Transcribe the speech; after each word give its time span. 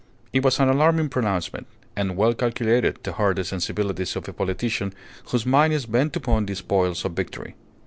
It 0.33 0.41
was 0.43 0.59
an 0.59 0.67
alarming 0.67 1.09
pronouncement, 1.09 1.67
and 1.95 2.17
well 2.17 2.33
calculated 2.33 3.03
to 3.03 3.11
hurt 3.11 3.35
the 3.35 3.43
sensibilities 3.43 4.15
of 4.15 4.27
a 4.27 4.33
politician 4.33 4.93
whose 5.25 5.45
mind 5.45 5.73
is 5.73 5.85
bent 5.85 6.15
upon 6.15 6.47
the 6.47 6.55
spoils 6.55 7.05
of 7.05 7.11
victory. 7.11 7.53